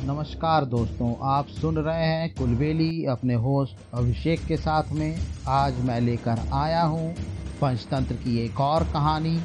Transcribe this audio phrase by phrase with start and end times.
[0.00, 6.00] नमस्कार दोस्तों, आप सुन रहे हैं कुलबेली अपने होस्ट अभिषेक के साथ में। आज मैं
[6.00, 7.12] लेकर आया हूँ
[7.60, 9.36] पंचतंत्र की एक और कहानी।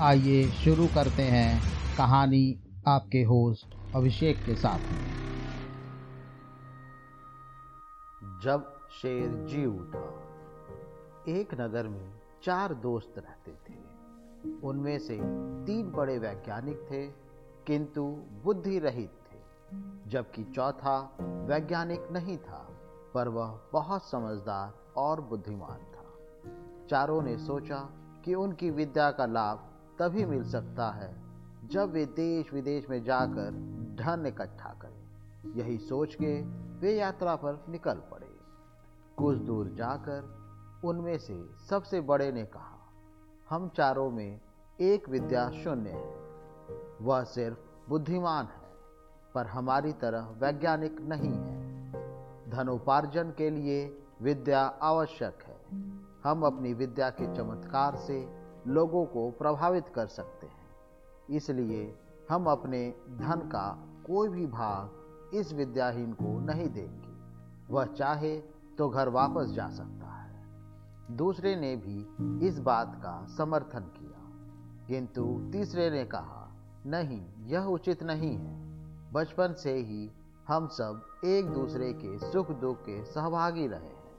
[0.00, 1.60] आइए शुरू करते हैं
[1.98, 2.44] कहानी
[2.88, 5.02] आपके होस्ट अभिषेक के साथ में।
[8.42, 10.06] जब शेर जी उठा,
[11.28, 12.08] एक नगर में
[12.44, 13.78] चार दोस्त रहते थे।
[14.68, 15.20] उनमें से
[15.66, 17.06] तीन बड़े वैज्ञानिक थे,
[17.66, 18.02] किंतु
[18.44, 19.10] बुद्धि रहित
[20.06, 22.68] जबकि चौथा वैज्ञानिक नहीं था,
[23.14, 26.04] पर वह बहुत समझदार और बुद्धिमान था।
[26.90, 27.88] चारों ने सोचा
[28.24, 29.58] कि उनकी विद्या का लाभ
[29.98, 31.22] तभी मिल सकता है
[31.68, 33.50] जब वे देश विदेश में जाकर
[34.00, 35.06] धन इकट्ठा करें।
[35.56, 36.42] यही सोच के
[36.78, 38.36] वे यात्रा पर निकल पड़े।
[39.16, 40.46] कुछ दूर जाकर
[40.84, 42.78] उनमें से सबसे बड़े ने कहा,
[43.50, 44.40] हम चारों में
[44.80, 46.16] एक विद्या शून्य है।
[47.02, 48.65] वह सिर्फ़ बुद्धिमान है।
[49.36, 51.56] पर हमारी तरह वैज्ञानिक नहीं है।
[52.50, 55.60] धनोपार्जन के लिए विद्या आवश्यक है।
[56.24, 60.66] हम अपनी विद्या के चमत्कार से लोगों को प्रभावित कर सकते हैं।
[61.30, 61.98] इसलिए
[62.30, 64.90] हम अपने धन का कोई भी भाग
[65.34, 67.08] इस विद्याहीन को नहीं देंगे।
[67.74, 68.40] वह चाहे
[68.78, 70.46] तो घर वापस जा सकता है।
[71.16, 74.30] दूसरे ने भी इस बात का समर्थन किया।
[74.86, 76.52] किंतु तीसरे ने कहा,
[76.86, 78.65] नहीं, यह उचित नहीं है।
[79.12, 80.10] बचपन से ही
[80.48, 84.14] हम सब एक दूसरे के सुख दुख के सहभागी रहे हैं।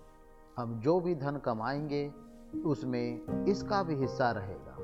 [0.58, 2.14] हम जो भी धन कमाएँगे,
[2.66, 4.78] उसमें इसका भी हिस्सा रहेगा।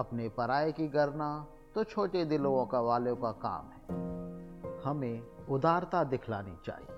[0.00, 4.08] अपने पराये की गणना तो छोटे दिलों का, वालों का काम है।
[4.82, 6.94] हमें उदारता दिखलानी चाहिए।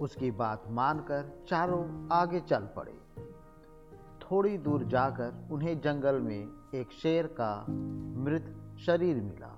[0.00, 3.00] उसकी बात मानकर चारों आगे चल पड़े।
[4.22, 7.66] थोड़ी दूर जाकर उन्हें जंगल में एक शेर का
[8.22, 9.55] मृत शरीर मिला।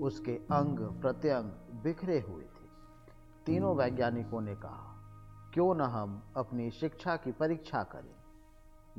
[0.00, 1.44] उसके अंग प्रत्यंग
[1.82, 2.68] बिखरे हुए थे।
[3.46, 4.94] तीनों वैज्ञानिकों ने कहा
[5.54, 8.14] क्यों न हम अपनी शिक्षा की परीक्षा करें?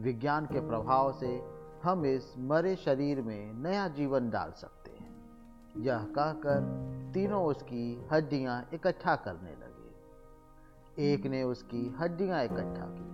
[0.03, 5.15] विज्ञान के प्रभाव से हम इस मरे शरीर में नया जीवन डाल सकते हैं।
[5.77, 6.61] यह कहकर
[7.13, 9.69] तीनों उसकी हड्डियाँ इकट्ठा करने लगे।
[11.13, 13.09] एक ने उसकी हड्डियाँ इकट्ठा की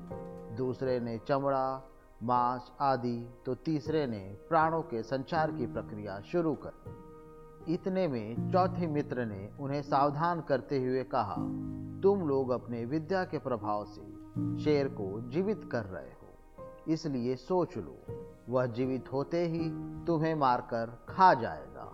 [0.55, 1.89] दूसरे ने चमड़ा
[2.23, 6.71] मांस आदि तो तीसरे ने प्राणों के संचार की प्रक्रिया शुरू कर
[7.69, 11.35] इतने में चौथे मित्र ने उन्हें सावधान करते हुए कहा,
[12.01, 17.77] तुम लोग अपने विद्या के प्रभाव से शेर को जीवित कर रहे हो। इसलिए सोच
[17.77, 17.97] लो,
[18.49, 19.69] वह जीवित होते ही
[20.05, 21.91] तुम्हें मारकर खा जाएगा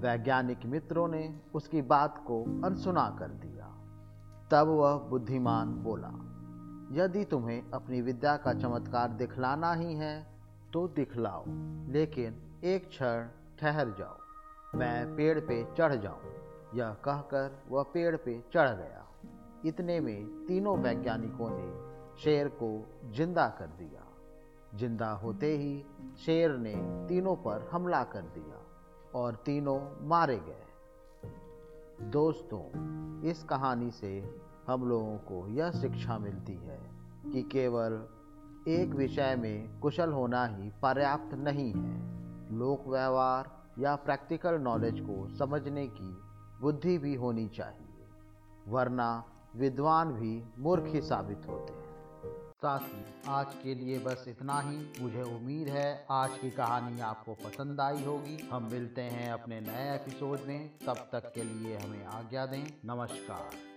[0.00, 3.66] वैज्ञानिक मित्रों ने उसकी बात को अनसुना कर दिया।
[4.50, 6.12] तब वह बुद्धिमान बोला,
[6.92, 10.14] यदि तुम्हें अपनी विद्या का चमत्कार दिखलाना ही है
[10.72, 11.44] तो दिखलाओ,
[11.92, 14.21] लेकिन एक क्षण ठहर जाओ।
[14.74, 16.32] मैं पेड़ पे चढ़ जाऊँ।
[16.74, 19.06] यह कहकर वह पेड़ पे चढ़ गया।
[19.64, 24.06] इतने में तीनों वैज्ञानिकों ने शेर को ज़िंदा कर दिया।
[24.78, 25.84] ज़िंदा होते ही
[26.24, 26.74] शेर ने
[27.08, 28.66] तीनों पर हमला कर दिया
[29.18, 30.66] और तीनों मारे गए।
[32.02, 32.62] दोस्तों,
[33.22, 36.80] इस कहानी से हम लोगों को यह शिक्षा मिलती है
[37.32, 38.08] कि केवल
[38.68, 41.96] एक विषय में कुशल होना ही पर्याप्त नहीं है।
[42.58, 46.10] लोक व्यवहार या प्रैक्टिकल नॉलेज को समझने की
[46.60, 48.06] बुद्धि भी होनी चाहिए,
[48.68, 49.24] वरना
[49.56, 51.82] विद्वान भी मूर्ख ही साबित होते हैं।
[52.50, 57.80] साथी, आज के लिए बस इतना ही। मुझे उम्मीद है आज की कहानी आपको पसंद
[57.80, 62.46] आई होगी। हम मिलते हैं अपने नए एपिसोड में। तब तक के लिए हमें आज्ञा
[62.46, 63.71] दें। नमस्कार।